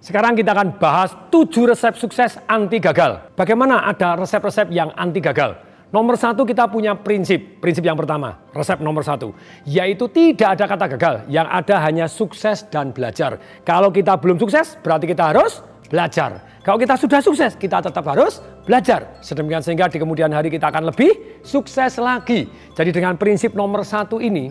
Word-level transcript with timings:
Sekarang 0.00 0.32
kita 0.32 0.56
akan 0.56 0.80
bahas 0.80 1.12
7 1.28 1.68
resep 1.68 1.92
sukses 1.92 2.40
anti 2.48 2.80
gagal. 2.80 3.20
Bagaimana 3.36 3.84
ada 3.84 4.16
resep-resep 4.16 4.72
yang 4.72 4.88
anti 4.96 5.20
gagal? 5.20 5.60
Nomor 5.92 6.16
satu 6.16 6.48
kita 6.48 6.72
punya 6.72 6.96
prinsip. 6.96 7.60
Prinsip 7.60 7.84
yang 7.84 8.00
pertama, 8.00 8.40
resep 8.56 8.80
nomor 8.80 9.04
satu. 9.04 9.36
Yaitu 9.68 10.08
tidak 10.08 10.56
ada 10.56 10.64
kata 10.64 10.86
gagal. 10.96 11.14
Yang 11.28 11.46
ada 11.52 11.76
hanya 11.84 12.06
sukses 12.08 12.64
dan 12.72 12.96
belajar. 12.96 13.36
Kalau 13.60 13.92
kita 13.92 14.16
belum 14.16 14.40
sukses, 14.40 14.80
berarti 14.80 15.04
kita 15.04 15.36
harus 15.36 15.60
belajar. 15.92 16.48
Kalau 16.64 16.80
kita 16.80 16.96
sudah 16.96 17.20
sukses, 17.20 17.52
kita 17.60 17.84
tetap 17.84 18.06
harus 18.08 18.40
belajar. 18.64 19.20
Sedemikian 19.20 19.60
sehingga 19.60 19.92
di 19.92 20.00
kemudian 20.00 20.32
hari 20.32 20.48
kita 20.48 20.72
akan 20.72 20.88
lebih 20.88 21.44
sukses 21.44 22.00
lagi. 22.00 22.48
Jadi 22.72 22.88
dengan 22.88 23.20
prinsip 23.20 23.52
nomor 23.52 23.84
satu 23.84 24.16
ini, 24.16 24.48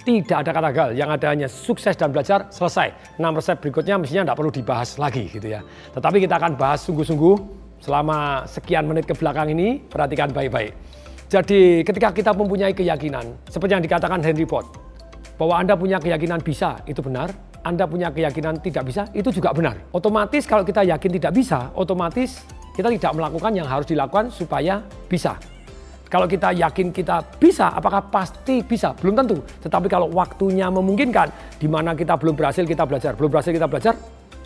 tidak 0.00 0.46
ada 0.46 0.50
kata 0.50 0.68
gagal, 0.72 0.88
yang 0.96 1.10
ada 1.12 1.26
hanya 1.28 1.48
sukses 1.48 1.92
dan 1.92 2.08
belajar, 2.08 2.48
selesai. 2.48 3.18
Enam 3.20 3.36
resep 3.36 3.60
berikutnya 3.60 4.00
mestinya 4.00 4.32
tidak 4.32 4.38
perlu 4.40 4.52
dibahas 4.52 4.96
lagi 4.96 5.28
gitu 5.28 5.44
ya. 5.44 5.60
Tetapi 5.92 6.24
kita 6.24 6.40
akan 6.40 6.56
bahas 6.56 6.80
sungguh-sungguh 6.88 7.36
selama 7.84 8.44
sekian 8.48 8.88
menit 8.88 9.04
ke 9.04 9.12
belakang 9.16 9.52
ini, 9.52 9.80
perhatikan 9.80 10.32
baik-baik. 10.32 10.72
Jadi 11.30 11.86
ketika 11.86 12.10
kita 12.10 12.34
mempunyai 12.34 12.74
keyakinan, 12.74 13.38
seperti 13.46 13.72
yang 13.78 13.84
dikatakan 13.84 14.18
Henry 14.24 14.48
Ford, 14.48 14.66
bahwa 15.40 15.56
Anda 15.56 15.78
punya 15.78 15.96
keyakinan 15.96 16.44
bisa, 16.44 16.80
itu 16.84 17.00
benar. 17.00 17.32
Anda 17.60 17.84
punya 17.84 18.08
keyakinan 18.08 18.64
tidak 18.64 18.88
bisa, 18.88 19.04
itu 19.12 19.28
juga 19.32 19.52
benar. 19.52 19.76
Otomatis 19.92 20.48
kalau 20.48 20.64
kita 20.64 20.80
yakin 20.80 21.20
tidak 21.20 21.32
bisa, 21.36 21.68
otomatis 21.76 22.40
kita 22.72 22.88
tidak 22.88 23.12
melakukan 23.12 23.52
yang 23.52 23.68
harus 23.68 23.84
dilakukan 23.84 24.32
supaya 24.32 24.80
bisa. 25.08 25.36
Kalau 26.10 26.26
kita 26.26 26.50
yakin 26.50 26.90
kita 26.90 27.22
bisa, 27.38 27.70
apakah 27.70 28.02
pasti 28.10 28.66
bisa? 28.66 28.90
Belum 28.98 29.14
tentu. 29.14 29.38
Tetapi 29.62 29.86
kalau 29.86 30.10
waktunya 30.10 30.66
memungkinkan, 30.66 31.30
di 31.62 31.70
mana 31.70 31.94
kita 31.94 32.18
belum 32.18 32.34
berhasil 32.34 32.66
kita 32.66 32.82
belajar, 32.82 33.14
belum 33.14 33.30
berhasil 33.30 33.54
kita 33.54 33.70
belajar, 33.70 33.94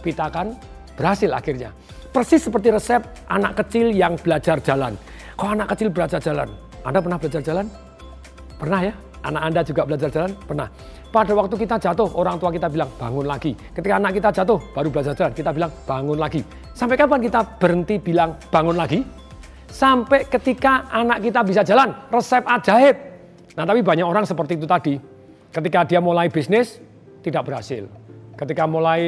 kita 0.05 0.29
akan 0.29 0.53
berhasil 0.93 1.33
akhirnya. 1.33 1.73
Persis 2.13 2.45
seperti 2.45 2.69
resep 2.69 3.01
anak 3.33 3.65
kecil 3.65 3.89
yang 3.97 4.13
belajar 4.21 4.61
jalan. 4.61 4.93
Kok 5.41 5.51
anak 5.57 5.73
kecil 5.73 5.89
belajar 5.89 6.21
jalan? 6.21 6.53
Anda 6.85 7.01
pernah 7.01 7.17
belajar 7.17 7.41
jalan? 7.41 7.67
Pernah 8.61 8.81
ya? 8.85 8.93
Anak 9.25 9.43
Anda 9.49 9.61
juga 9.65 9.83
belajar 9.89 10.09
jalan? 10.13 10.31
Pernah. 10.45 10.69
Pada 11.09 11.33
waktu 11.33 11.55
kita 11.57 11.81
jatuh, 11.81 12.13
orang 12.13 12.37
tua 12.37 12.53
kita 12.53 12.69
bilang 12.69 12.93
bangun 13.01 13.25
lagi. 13.25 13.57
Ketika 13.73 13.97
anak 13.97 14.13
kita 14.21 14.29
jatuh, 14.37 14.61
baru 14.77 14.93
belajar 14.93 15.17
jalan, 15.17 15.33
kita 15.33 15.49
bilang 15.49 15.73
bangun 15.89 16.19
lagi. 16.21 16.45
Sampai 16.77 17.01
kapan 17.01 17.25
kita 17.25 17.41
berhenti 17.57 17.97
bilang 17.97 18.37
bangun 18.53 18.77
lagi? 18.77 19.24
Sampai 19.75 20.31
ketika 20.31 20.87
anak 20.87 21.19
kita 21.19 21.43
bisa 21.43 21.67
jalan, 21.67 21.91
resep 22.15 22.47
ajaib. 22.47 22.97
Nah 23.59 23.67
tapi 23.67 23.83
banyak 23.83 24.07
orang 24.07 24.23
seperti 24.23 24.55
itu 24.55 24.71
tadi, 24.71 24.95
ketika 25.51 25.83
dia 25.83 25.99
mulai 25.99 26.31
bisnis 26.31 26.79
tidak 27.27 27.43
berhasil. 27.43 27.91
Ketika 28.39 28.71
mulai 28.71 29.03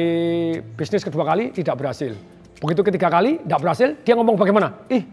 bisnis 0.75 1.07
kedua 1.07 1.23
kali 1.23 1.55
tidak 1.55 1.79
berhasil. 1.79 2.11
Begitu 2.59 2.81
ketiga 2.83 3.07
kali 3.07 3.39
tidak 3.39 3.59
berhasil, 3.63 3.89
dia 4.03 4.13
ngomong 4.19 4.35
bagaimana? 4.35 4.75
Ih, 4.91 5.07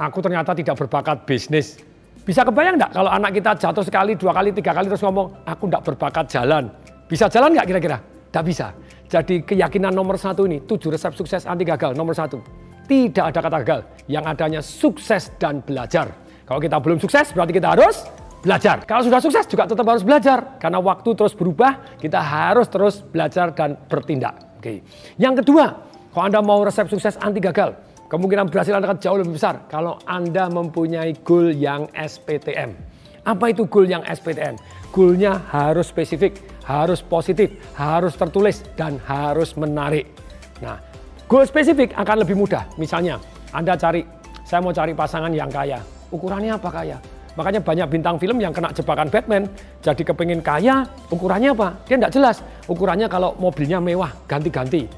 aku 0.00 0.24
ternyata 0.24 0.56
tidak 0.56 0.80
berbakat 0.80 1.28
bisnis. 1.28 1.76
Bisa 2.24 2.44
kebayang 2.44 2.80
enggak 2.80 2.92
kalau 2.96 3.10
anak 3.12 3.36
kita 3.36 3.56
jatuh 3.60 3.84
sekali, 3.84 4.16
dua 4.16 4.32
kali, 4.32 4.52
tiga 4.52 4.72
kali 4.72 4.88
terus 4.88 5.04
ngomong, 5.04 5.44
aku 5.44 5.68
tidak 5.68 5.82
berbakat 5.92 6.24
jalan. 6.32 6.72
Bisa 7.04 7.28
jalan 7.28 7.52
nggak 7.52 7.68
kira-kira? 7.68 7.98
Tidak 8.00 8.44
bisa. 8.44 8.72
Jadi 9.10 9.42
keyakinan 9.42 9.90
nomor 9.90 10.14
satu 10.20 10.46
ini, 10.46 10.62
tujuh 10.62 10.94
resep 10.94 11.12
sukses 11.16 11.42
anti 11.48 11.66
gagal, 11.66 11.96
nomor 11.96 12.14
satu 12.14 12.59
tidak 12.90 13.30
ada 13.30 13.38
kata 13.38 13.56
gagal, 13.62 13.80
yang 14.10 14.26
adanya 14.26 14.58
sukses 14.58 15.30
dan 15.38 15.62
belajar. 15.62 16.10
Kalau 16.42 16.58
kita 16.58 16.82
belum 16.82 16.98
sukses, 16.98 17.30
berarti 17.30 17.54
kita 17.54 17.78
harus 17.78 18.02
belajar. 18.42 18.82
Kalau 18.82 19.06
sudah 19.06 19.22
sukses 19.22 19.46
juga 19.46 19.70
tetap 19.70 19.86
harus 19.86 20.02
belajar. 20.02 20.58
Karena 20.58 20.82
waktu 20.82 21.14
terus 21.14 21.38
berubah, 21.38 21.94
kita 22.02 22.18
harus 22.18 22.66
terus 22.66 22.98
belajar 23.06 23.54
dan 23.54 23.78
bertindak. 23.86 24.58
Oke. 24.58 24.82
Yang 25.14 25.46
kedua, 25.46 25.86
kalau 26.10 26.24
Anda 26.26 26.42
mau 26.42 26.58
resep 26.66 26.90
sukses 26.90 27.14
anti 27.22 27.38
gagal, 27.38 27.78
kemungkinan 28.10 28.50
berhasil 28.50 28.74
Anda 28.74 28.90
akan 28.90 28.98
jauh 28.98 29.22
lebih 29.22 29.38
besar 29.38 29.70
kalau 29.70 30.02
Anda 30.10 30.50
mempunyai 30.50 31.22
goal 31.22 31.54
yang 31.54 31.86
SPTM. 31.94 32.74
Apa 33.22 33.54
itu 33.54 33.70
goal 33.70 33.86
yang 33.86 34.02
SPTM? 34.02 34.58
Goalnya 34.90 35.38
harus 35.54 35.94
spesifik, 35.94 36.42
harus 36.66 36.98
positif, 36.98 37.54
harus 37.78 38.18
tertulis, 38.18 38.66
dan 38.74 38.98
harus 39.06 39.54
menarik. 39.54 40.10
Nah, 40.58 40.82
Goal 41.30 41.46
spesifik 41.46 41.94
akan 41.94 42.26
lebih 42.26 42.34
mudah. 42.34 42.66
Misalnya, 42.74 43.22
Anda 43.54 43.78
cari, 43.78 44.02
saya 44.42 44.58
mau 44.58 44.74
cari 44.74 44.90
pasangan 44.90 45.30
yang 45.30 45.46
kaya. 45.46 45.78
Ukurannya 46.10 46.58
apa 46.58 46.66
kaya? 46.66 46.98
Makanya 47.38 47.62
banyak 47.62 47.86
bintang 47.86 48.18
film 48.18 48.42
yang 48.42 48.50
kena 48.50 48.74
jebakan 48.74 49.06
Batman. 49.06 49.46
Jadi 49.78 50.02
kepingin 50.02 50.42
kaya, 50.42 50.82
ukurannya 51.06 51.54
apa? 51.54 51.78
Dia 51.86 52.02
tidak 52.02 52.12
jelas. 52.18 52.36
Ukurannya 52.66 53.06
kalau 53.06 53.38
mobilnya 53.38 53.78
mewah, 53.78 54.10
ganti-ganti. 54.26 54.90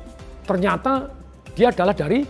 Ternyata 0.48 1.12
dia 1.52 1.68
adalah 1.68 1.92
dari 1.92 2.24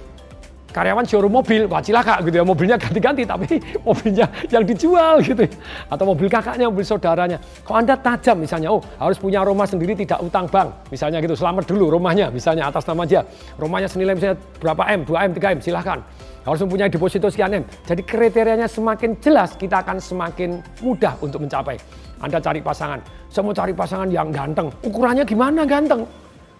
karyawan 0.72 1.04
showroom 1.04 1.36
mobil, 1.36 1.68
wah 1.68 1.84
cilaka 1.84 2.24
gitu 2.24 2.40
ya, 2.40 2.44
mobilnya 2.44 2.76
ganti-ganti 2.80 3.22
tapi 3.28 3.60
mobilnya 3.86 4.26
yang 4.48 4.64
dijual 4.64 5.20
gitu 5.20 5.44
ya. 5.44 5.52
Atau 5.92 6.08
mobil 6.08 6.26
kakaknya, 6.32 6.66
mobil 6.72 6.82
saudaranya. 6.82 7.38
Kalau 7.62 7.78
Anda 7.78 7.94
tajam 8.00 8.40
misalnya, 8.40 8.72
oh 8.72 8.80
harus 8.98 9.20
punya 9.20 9.44
rumah 9.44 9.68
sendiri 9.68 9.92
tidak 9.92 10.18
utang 10.24 10.48
bank, 10.48 10.88
misalnya 10.88 11.20
gitu, 11.20 11.36
selamat 11.36 11.68
dulu 11.68 11.92
rumahnya, 11.92 12.32
misalnya 12.32 12.72
atas 12.72 12.88
nama 12.88 13.04
dia. 13.04 13.22
Rumahnya 13.60 13.88
senilai 13.92 14.16
misalnya 14.16 14.40
berapa 14.58 14.82
M, 14.88 15.00
2 15.04 15.28
M, 15.28 15.30
3 15.36 15.54
M, 15.54 15.58
silahkan. 15.60 16.00
Harus 16.42 16.58
mempunyai 16.66 16.90
deposito 16.90 17.30
sekian 17.30 17.54
M. 17.54 17.64
Jadi 17.86 18.02
kriterianya 18.02 18.66
semakin 18.66 19.14
jelas, 19.22 19.54
kita 19.54 19.78
akan 19.86 20.02
semakin 20.02 20.58
mudah 20.82 21.14
untuk 21.22 21.46
mencapai. 21.46 21.78
Anda 22.18 22.38
cari 22.38 22.62
pasangan, 22.62 22.98
mau 23.42 23.54
cari 23.54 23.74
pasangan 23.74 24.06
yang 24.10 24.30
ganteng. 24.30 24.70
Ukurannya 24.82 25.26
gimana 25.26 25.66
ganteng? 25.66 26.06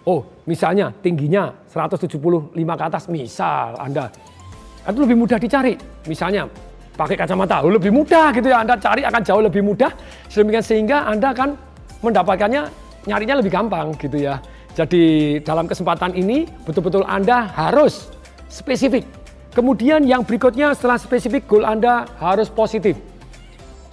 Oh, 0.03 0.19
misalnya 0.43 0.91
tingginya 0.99 1.55
175 1.71 2.51
ke 2.51 2.83
atas, 2.83 3.07
misal 3.07 3.79
Anda. 3.79 4.11
Itu 4.83 4.99
lebih 5.07 5.15
mudah 5.15 5.39
dicari. 5.39 5.79
Misalnya 6.11 6.43
pakai 6.99 7.15
kacamata, 7.15 7.63
oh, 7.63 7.71
lebih 7.71 7.95
mudah 7.95 8.35
gitu 8.35 8.51
ya. 8.51 8.59
Anda 8.67 8.75
cari 8.75 9.07
akan 9.07 9.21
jauh 9.23 9.39
lebih 9.39 9.63
mudah. 9.63 9.91
Sedemikian 10.27 10.63
sehingga 10.63 11.07
Anda 11.07 11.31
akan 11.31 11.55
mendapatkannya 12.03 12.67
nyarinya 13.07 13.39
lebih 13.39 13.51
gampang 13.51 13.95
gitu 13.95 14.19
ya. 14.19 14.43
Jadi 14.75 15.37
dalam 15.39 15.71
kesempatan 15.71 16.19
ini 16.19 16.49
betul-betul 16.67 17.07
Anda 17.07 17.47
harus 17.55 18.11
spesifik. 18.51 19.07
Kemudian 19.55 20.03
yang 20.03 20.27
berikutnya 20.27 20.75
setelah 20.75 20.99
spesifik 20.99 21.47
goal 21.47 21.63
Anda 21.63 22.09
harus 22.19 22.51
positif. 22.51 22.99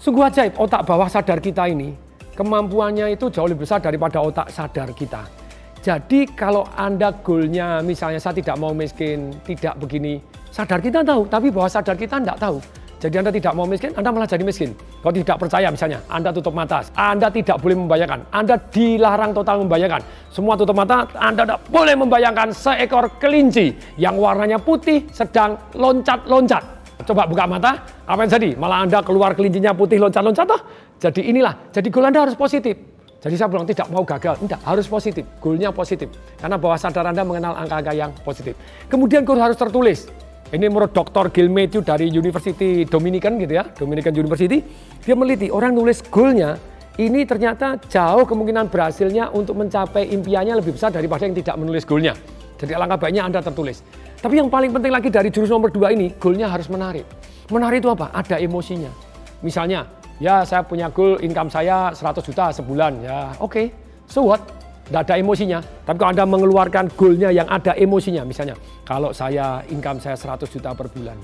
Sungguh 0.01 0.27
ajaib 0.27 0.57
otak 0.57 0.89
bawah 0.89 1.07
sadar 1.07 1.39
kita 1.39 1.69
ini 1.69 1.93
kemampuannya 2.33 3.13
itu 3.13 3.29
jauh 3.29 3.45
lebih 3.45 3.69
besar 3.69 3.85
daripada 3.85 4.25
otak 4.25 4.49
sadar 4.49 4.89
kita. 4.97 5.40
Jadi 5.81 6.29
kalau 6.37 6.69
Anda 6.77 7.09
goalnya 7.25 7.81
misalnya 7.81 8.21
saya 8.21 8.37
tidak 8.37 8.61
mau 8.61 8.77
miskin, 8.77 9.33
tidak 9.49 9.81
begini, 9.81 10.21
sadar 10.53 10.77
kita 10.77 11.01
tahu, 11.01 11.25
tapi 11.25 11.49
bahwa 11.49 11.73
sadar 11.73 11.97
kita 11.97 12.21
tidak 12.21 12.37
tahu. 12.37 12.61
Jadi 13.01 13.17
Anda 13.17 13.33
tidak 13.33 13.57
mau 13.57 13.65
miskin, 13.65 13.97
Anda 13.97 14.13
malah 14.13 14.29
jadi 14.29 14.45
miskin. 14.45 14.77
Kalau 15.01 15.17
tidak 15.17 15.41
percaya 15.41 15.73
misalnya, 15.73 16.05
Anda 16.13 16.37
tutup 16.37 16.53
mata, 16.53 16.85
Anda 16.93 17.33
tidak 17.33 17.57
boleh 17.65 17.81
membayangkan, 17.81 18.29
Anda 18.29 18.61
dilarang 18.61 19.33
total 19.33 19.65
membayangkan. 19.65 20.05
Semua 20.29 20.53
tutup 20.53 20.77
mata, 20.77 21.09
Anda 21.17 21.49
tidak 21.49 21.65
boleh 21.73 21.97
membayangkan 21.97 22.53
seekor 22.53 23.17
kelinci 23.17 23.73
yang 23.97 24.21
warnanya 24.21 24.61
putih 24.61 25.09
sedang 25.17 25.57
loncat-loncat. 25.73 26.61
Coba 27.09 27.25
buka 27.25 27.49
mata, 27.49 27.81
apa 28.05 28.21
yang 28.29 28.33
jadi? 28.37 28.51
Malah 28.61 28.85
Anda 28.85 28.99
keluar 29.01 29.33
kelincinya 29.33 29.73
putih 29.73 29.97
loncat-loncat 29.97 30.45
toh. 30.45 30.61
Jadi 31.01 31.33
inilah, 31.33 31.73
jadi 31.73 31.89
goal 31.89 32.05
Anda 32.05 32.29
harus 32.29 32.37
positif. 32.37 32.90
Jadi 33.21 33.35
saya 33.37 33.53
bilang 33.53 33.69
tidak 33.69 33.87
mau 33.93 34.01
gagal, 34.01 34.41
tidak 34.41 34.61
harus 34.65 34.87
positif, 34.89 35.25
goalnya 35.45 35.69
positif. 35.69 36.09
Karena 36.41 36.57
bawah 36.57 36.81
sadar 36.81 37.05
Anda 37.05 37.21
mengenal 37.21 37.53
angka-angka 37.53 37.93
yang 37.93 38.11
positif. 38.25 38.57
Kemudian 38.89 39.29
goal 39.29 39.37
harus 39.37 39.61
tertulis. 39.61 40.09
Ini 40.51 40.67
menurut 40.67 40.91
Dr. 40.91 41.31
Gil 41.31 41.53
Matthew 41.53 41.85
dari 41.85 42.11
University 42.11 42.83
Dominican 42.89 43.39
gitu 43.39 43.55
ya, 43.55 43.69
Dominican 43.77 44.17
University. 44.17 44.65
Dia 45.05 45.15
meliti 45.15 45.53
orang 45.53 45.77
nulis 45.77 46.03
goalnya 46.09 46.59
ini 46.99 47.23
ternyata 47.23 47.79
jauh 47.87 48.27
kemungkinan 48.27 48.69
berhasilnya 48.69 49.31
untuk 49.31 49.57
mencapai 49.57 50.11
impiannya 50.11 50.59
lebih 50.59 50.75
besar 50.75 50.91
daripada 50.91 51.23
yang 51.25 51.33
tidak 51.33 51.55
menulis 51.57 51.87
goalnya. 51.87 52.13
Jadi 52.61 52.77
alangkah 52.77 52.99
baiknya 53.01 53.25
Anda 53.25 53.41
tertulis. 53.41 53.81
Tapi 54.21 54.37
yang 54.37 54.53
paling 54.53 54.69
penting 54.69 54.93
lagi 54.93 55.09
dari 55.09 55.33
jurus 55.33 55.49
nomor 55.49 55.73
dua 55.73 55.97
ini, 55.97 56.13
goalnya 56.19 56.53
harus 56.53 56.69
menarik. 56.69 57.09
Menarik 57.49 57.81
itu 57.81 57.89
apa? 57.89 58.13
Ada 58.13 58.37
emosinya. 58.43 58.93
Misalnya, 59.41 59.89
ya 60.21 60.45
saya 60.45 60.63
punya 60.63 60.93
goal 60.93 61.19
income 61.25 61.49
saya 61.51 61.91
100 61.91 62.21
juta 62.23 62.53
sebulan 62.55 62.93
ya. 63.03 63.33
Oke 63.41 63.51
okay, 63.51 63.67
so 64.07 64.29
what? 64.29 64.45
Tidak 64.87 65.07
ada 65.07 65.15
emosinya. 65.23 65.63
Tapi 65.87 65.97
kalau 66.03 66.11
anda 66.11 66.27
mengeluarkan 66.27 66.91
goalnya 66.99 67.31
yang 67.31 67.47
ada 67.47 67.75
emosinya 67.79 68.23
misalnya 68.23 68.55
kalau 68.85 69.11
saya 69.11 69.65
income 69.73 69.99
saya 69.99 70.15
100 70.15 70.47
juta 70.51 70.75
per 70.75 70.91
bulan 70.91 71.19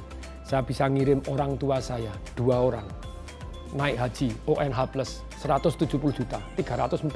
saya 0.46 0.62
bisa 0.62 0.86
ngirim 0.86 1.18
orang 1.26 1.58
tua 1.58 1.82
saya 1.82 2.14
dua 2.38 2.62
orang 2.62 2.86
naik 3.74 3.98
haji 3.98 4.30
ONH 4.46 4.78
plus 4.94 5.26
170 5.42 5.98
juta 6.14 6.38
340 6.54 7.10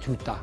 juta. 0.00 0.36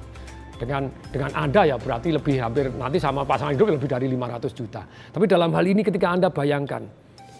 Dengan 0.57 0.89
dengan 1.13 1.29
Anda 1.37 1.69
ya 1.69 1.77
berarti 1.77 2.09
lebih 2.13 2.41
hampir 2.41 2.69
nanti 2.73 2.97
sama 2.97 3.21
pasangan 3.21 3.53
hidup 3.53 3.77
lebih 3.77 3.89
dari 3.89 4.09
500 4.09 4.57
juta. 4.57 4.81
Tapi 4.85 5.25
dalam 5.29 5.53
hal 5.53 5.65
ini 5.65 5.81
ketika 5.85 6.13
Anda 6.13 6.29
bayangkan 6.33 6.81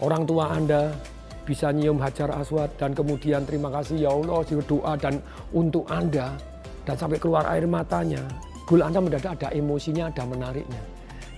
orang 0.02 0.26
tua 0.26 0.54
Anda 0.54 0.94
bisa 1.48 1.72
nyium 1.72 1.96
hajar 2.04 2.28
aswad 2.36 2.68
dan 2.76 2.92
kemudian 2.92 3.48
terima 3.48 3.72
kasih 3.72 4.04
ya 4.04 4.12
Allah 4.12 4.44
doa 4.44 4.94
dan 5.00 5.24
untuk 5.56 5.88
Anda 5.88 6.36
dan 6.84 7.00
sampai 7.00 7.16
keluar 7.24 7.48
air 7.48 7.64
matanya 7.64 8.28
goal 8.68 8.84
Anda 8.84 9.00
mendadak 9.00 9.40
ada 9.40 9.50
emosinya, 9.56 10.12
ada 10.12 10.28
menariknya. 10.28 10.84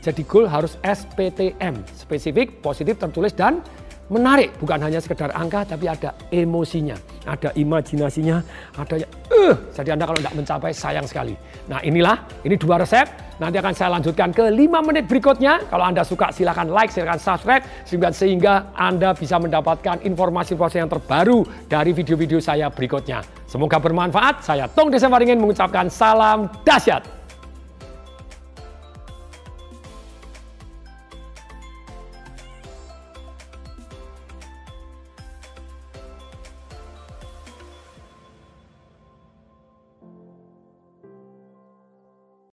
Jadi 0.02 0.26
goal 0.26 0.50
harus 0.50 0.82
SPTM, 0.82 1.86
spesifik, 1.94 2.66
positif, 2.66 2.98
tertulis, 2.98 3.32
dan 3.38 3.62
menarik. 4.10 4.54
Bukan 4.58 4.82
hanya 4.82 5.00
sekedar 5.00 5.30
angka, 5.32 5.64
tapi 5.64 5.86
ada 5.86 6.14
emosinya, 6.34 6.98
ada 7.26 7.54
imajinasinya, 7.54 8.42
ada 8.76 8.96
uh, 9.32 9.56
jadi 9.74 9.96
Anda 9.96 10.06
kalau 10.10 10.20
tidak 10.20 10.36
mencapai 10.36 10.72
sayang 10.74 11.06
sekali. 11.06 11.34
Nah 11.70 11.80
inilah, 11.86 12.26
ini 12.44 12.58
dua 12.58 12.82
resep. 12.82 13.08
Nanti 13.40 13.56
akan 13.56 13.72
saya 13.72 13.96
lanjutkan 13.96 14.36
ke 14.36 14.52
5 14.52 14.88
menit 14.92 15.08
berikutnya. 15.08 15.64
Kalau 15.72 15.88
Anda 15.88 16.04
suka 16.04 16.28
silahkan 16.28 16.68
like, 16.68 16.92
silahkan 16.92 17.16
subscribe. 17.16 17.64
Sehingga, 17.88 18.12
sehingga 18.12 18.54
Anda 18.76 19.16
bisa 19.16 19.40
mendapatkan 19.40 20.04
informasi-informasi 20.04 20.84
yang 20.84 20.92
terbaru 20.92 21.48
dari 21.72 21.96
video-video 21.96 22.44
saya 22.44 22.68
berikutnya. 22.68 23.24
Semoga 23.48 23.80
bermanfaat. 23.80 24.44
Saya 24.44 24.68
Tong 24.68 24.92
Desember 24.92 25.24
ingin 25.24 25.40
mengucapkan 25.40 25.88
salam 25.88 26.52
dahsyat. 26.68 27.19